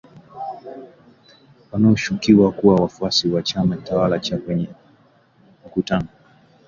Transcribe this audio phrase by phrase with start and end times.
[1.71, 4.67] wanaoshukiwa kuwa wafuasi wa chama tawala cha kwenye
[5.65, 6.07] mkutano